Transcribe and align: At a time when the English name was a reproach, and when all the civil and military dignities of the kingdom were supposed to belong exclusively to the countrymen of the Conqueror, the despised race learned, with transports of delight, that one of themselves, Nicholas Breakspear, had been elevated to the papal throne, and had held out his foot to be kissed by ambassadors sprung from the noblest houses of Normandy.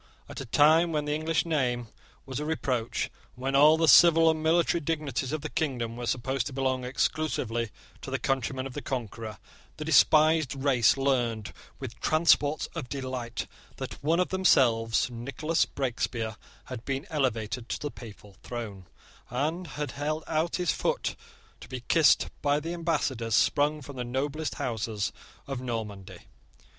At 0.27 0.41
a 0.41 0.45
time 0.47 0.91
when 0.91 1.05
the 1.05 1.13
English 1.13 1.45
name 1.45 1.87
was 2.25 2.39
a 2.39 2.43
reproach, 2.43 3.11
and 3.35 3.43
when 3.43 3.55
all 3.55 3.77
the 3.77 3.87
civil 3.87 4.31
and 4.31 4.41
military 4.41 4.81
dignities 4.81 5.31
of 5.31 5.41
the 5.41 5.49
kingdom 5.49 5.95
were 5.95 6.07
supposed 6.07 6.47
to 6.47 6.53
belong 6.53 6.83
exclusively 6.83 7.69
to 8.01 8.09
the 8.09 8.17
countrymen 8.17 8.65
of 8.65 8.73
the 8.73 8.81
Conqueror, 8.81 9.37
the 9.77 9.85
despised 9.85 10.55
race 10.55 10.97
learned, 10.97 11.53
with 11.77 11.99
transports 11.99 12.65
of 12.73 12.89
delight, 12.89 13.45
that 13.75 14.03
one 14.03 14.19
of 14.19 14.29
themselves, 14.29 15.07
Nicholas 15.11 15.67
Breakspear, 15.67 16.35
had 16.63 16.83
been 16.83 17.05
elevated 17.11 17.69
to 17.69 17.79
the 17.79 17.91
papal 17.91 18.37
throne, 18.41 18.87
and 19.29 19.67
had 19.67 19.91
held 19.91 20.23
out 20.25 20.55
his 20.55 20.71
foot 20.71 21.15
to 21.59 21.69
be 21.69 21.81
kissed 21.87 22.29
by 22.41 22.57
ambassadors 22.57 23.35
sprung 23.35 23.83
from 23.83 23.97
the 23.97 24.03
noblest 24.03 24.55
houses 24.55 25.11
of 25.45 25.61
Normandy. 25.61 26.21